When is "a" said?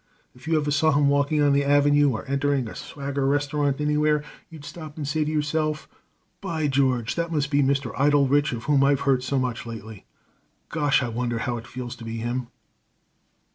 2.67-2.73